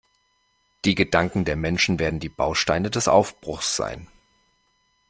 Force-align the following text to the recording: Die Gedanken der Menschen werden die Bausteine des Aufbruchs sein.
Die 0.83 0.95
Gedanken 0.95 1.45
der 1.45 1.55
Menschen 1.55 1.99
werden 1.99 2.19
die 2.19 2.27
Bausteine 2.27 2.89
des 2.89 3.07
Aufbruchs 3.07 3.75
sein. 3.75 4.07